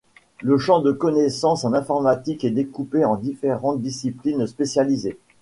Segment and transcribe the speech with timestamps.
[0.41, 5.19] Le champ de connaissances en informatique est découpée en différentes disciplines spécialisées.